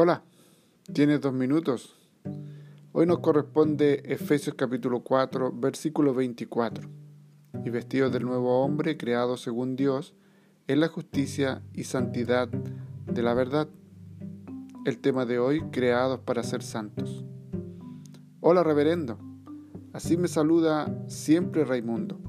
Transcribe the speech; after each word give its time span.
Hola, 0.00 0.22
tienes 0.92 1.20
dos 1.20 1.32
minutos. 1.32 1.96
Hoy 2.92 3.04
nos 3.04 3.18
corresponde 3.18 4.00
Efesios 4.04 4.54
capítulo 4.54 5.00
4, 5.00 5.52
versículo 5.52 6.14
24. 6.14 6.88
Y 7.64 7.70
vestidos 7.70 8.12
del 8.12 8.24
nuevo 8.24 8.62
hombre 8.62 8.96
creado 8.96 9.36
según 9.36 9.74
Dios, 9.74 10.14
en 10.68 10.78
la 10.78 10.86
justicia 10.86 11.62
y 11.74 11.82
santidad 11.82 12.46
de 12.46 13.22
la 13.22 13.34
verdad. 13.34 13.66
El 14.84 15.00
tema 15.00 15.26
de 15.26 15.40
hoy, 15.40 15.62
creados 15.72 16.20
para 16.20 16.44
ser 16.44 16.62
santos. 16.62 17.24
Hola, 18.38 18.62
reverendo. 18.62 19.18
Así 19.92 20.16
me 20.16 20.28
saluda 20.28 20.96
siempre 21.08 21.64
Raimundo, 21.64 22.20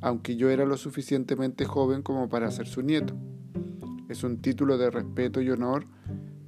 aunque 0.00 0.36
yo 0.36 0.48
era 0.48 0.64
lo 0.64 0.78
suficientemente 0.78 1.66
joven 1.66 2.00
como 2.00 2.30
para 2.30 2.50
ser 2.50 2.68
su 2.68 2.80
nieto. 2.80 3.12
Es 4.08 4.24
un 4.24 4.40
título 4.40 4.78
de 4.78 4.90
respeto 4.90 5.42
y 5.42 5.50
honor 5.50 5.86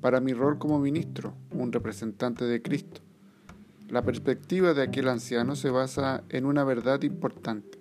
para 0.04 0.20
mi 0.20 0.34
rol 0.34 0.58
como 0.58 0.78
ministro, 0.78 1.32
un 1.50 1.72
representante 1.72 2.44
de 2.44 2.60
Cristo. 2.60 3.00
La 3.88 4.02
perspectiva 4.02 4.74
de 4.74 4.82
aquel 4.82 5.08
anciano 5.08 5.56
se 5.56 5.70
basa 5.70 6.24
en 6.28 6.44
una 6.44 6.62
verdad 6.62 7.00
importante, 7.04 7.78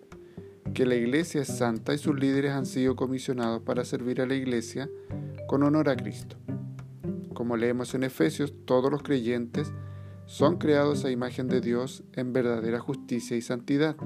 que 0.73 0.85
la 0.85 0.95
iglesia 0.95 1.41
es 1.41 1.49
santa 1.49 1.93
y 1.93 1.97
sus 1.97 2.17
líderes 2.17 2.53
han 2.53 2.65
sido 2.65 2.95
comisionados 2.95 3.61
para 3.63 3.83
servir 3.83 4.21
a 4.21 4.25
la 4.25 4.35
iglesia 4.35 4.89
con 5.47 5.63
honor 5.63 5.89
a 5.89 5.97
Cristo. 5.97 6.37
Como 7.33 7.57
leemos 7.57 7.93
en 7.93 8.05
Efesios, 8.05 8.53
todos 8.63 8.89
los 8.89 9.03
creyentes 9.03 9.73
son 10.25 10.59
creados 10.59 11.03
a 11.03 11.11
imagen 11.11 11.49
de 11.49 11.59
Dios 11.59 12.05
en 12.13 12.31
verdadera 12.31 12.79
justicia 12.79 13.35
y 13.35 13.41
santidad. 13.41 13.97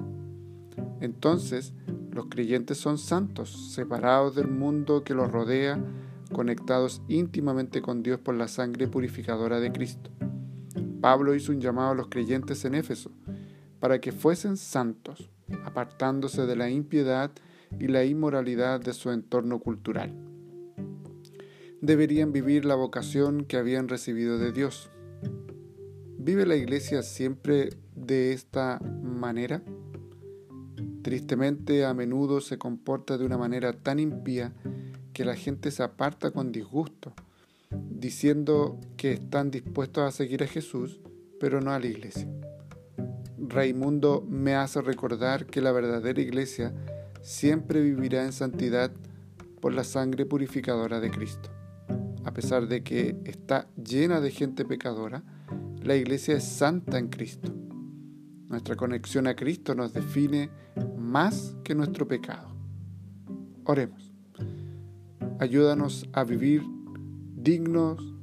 Entonces, 1.01 1.71
los 2.09 2.25
creyentes 2.29 2.79
son 2.79 2.97
santos, 2.97 3.75
separados 3.75 4.33
del 4.33 4.47
mundo 4.47 5.03
que 5.03 5.13
los 5.13 5.31
rodea, 5.31 5.79
conectados 6.29 7.01
íntimamente 7.07 7.81
con 7.81 8.03
Dios 8.03 8.19
por 8.19 8.35
la 8.35 8.47
sangre 8.47 8.87
purificadora 8.87 9.59
de 9.59 9.71
Cristo. 9.71 10.09
Pablo 11.01 11.35
hizo 11.35 11.51
un 11.51 11.61
llamado 11.61 11.91
a 11.91 11.95
los 11.95 12.07
creyentes 12.07 12.65
en 12.65 12.75
Éfeso 12.75 13.11
para 13.79 14.01
que 14.01 14.11
fuesen 14.11 14.57
santos, 14.57 15.29
apartándose 15.63 16.45
de 16.45 16.55
la 16.55 16.69
impiedad 16.69 17.31
y 17.79 17.87
la 17.87 18.03
inmoralidad 18.03 18.79
de 18.81 18.93
su 18.93 19.11
entorno 19.11 19.59
cultural. 19.59 20.13
Deberían 21.81 22.31
vivir 22.31 22.65
la 22.65 22.75
vocación 22.75 23.45
que 23.45 23.57
habían 23.57 23.87
recibido 23.87 24.39
de 24.39 24.51
Dios. 24.51 24.89
¿Vive 26.17 26.45
la 26.45 26.55
iglesia 26.55 27.03
siempre 27.03 27.69
de 27.95 28.33
esta 28.33 28.79
manera? 28.79 29.61
Tristemente 31.03 31.85
a 31.85 31.93
menudo 31.93 32.41
se 32.41 32.57
comporta 32.57 33.17
de 33.17 33.25
una 33.25 33.37
manera 33.37 33.73
tan 33.73 33.99
impía 33.99 34.53
que 35.17 35.25
la 35.25 35.35
gente 35.35 35.71
se 35.71 35.81
aparta 35.81 36.29
con 36.29 36.51
disgusto, 36.51 37.11
diciendo 37.71 38.79
que 38.97 39.13
están 39.13 39.49
dispuestos 39.49 40.03
a 40.03 40.15
seguir 40.15 40.43
a 40.43 40.47
Jesús, 40.47 41.01
pero 41.39 41.59
no 41.59 41.71
a 41.71 41.79
la 41.79 41.87
iglesia. 41.87 42.29
Raimundo 43.39 44.23
me 44.29 44.53
hace 44.53 44.79
recordar 44.79 45.47
que 45.47 45.59
la 45.59 45.71
verdadera 45.71 46.21
iglesia 46.21 46.71
siempre 47.23 47.81
vivirá 47.81 48.25
en 48.25 48.31
santidad 48.31 48.91
por 49.59 49.73
la 49.73 49.83
sangre 49.83 50.27
purificadora 50.27 50.99
de 50.99 51.09
Cristo. 51.09 51.49
A 52.23 52.31
pesar 52.31 52.67
de 52.67 52.83
que 52.83 53.15
está 53.25 53.67
llena 53.75 54.21
de 54.21 54.29
gente 54.29 54.65
pecadora, 54.65 55.23
la 55.81 55.95
iglesia 55.95 56.35
es 56.35 56.43
santa 56.43 56.99
en 56.99 57.07
Cristo. 57.07 57.51
Nuestra 58.49 58.75
conexión 58.75 59.25
a 59.25 59.35
Cristo 59.35 59.73
nos 59.73 59.93
define 59.93 60.51
más 60.95 61.55
que 61.63 61.73
nuestro 61.73 62.07
pecado. 62.07 62.55
Oremos. 63.63 64.16
Ayúdanos 65.39 66.09
a 66.13 66.23
vivir 66.23 66.63
dignos 67.35 68.15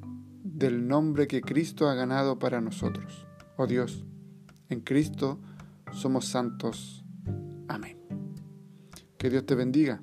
del 0.43 0.89
nombre 0.89 1.29
que 1.29 1.41
Cristo 1.41 1.89
ha 1.89 1.95
ganado 1.95 2.39
para 2.39 2.61
nosotros. 2.61 3.27
Oh 3.57 3.67
Dios, 3.67 4.05
en 4.69 4.81
Cristo 4.81 5.41
somos 5.93 6.27
santos. 6.27 7.05
Amén. 7.69 7.99
Que 9.17 9.31
Dios 9.31 9.47
te 9.47 9.55
bendiga 9.55 10.01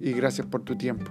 y 0.00 0.12
gracias 0.12 0.46
por 0.46 0.62
tu 0.62 0.76
tiempo. 0.76 1.10